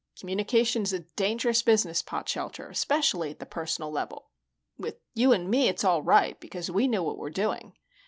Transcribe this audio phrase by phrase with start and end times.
[0.19, 4.31] "Communication is a dangerous business, Potshelter, especially at the personal level.
[4.75, 7.73] With you and me, it's all right, because we know what we're doing."